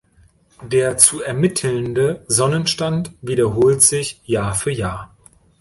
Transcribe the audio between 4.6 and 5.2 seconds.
Jahr.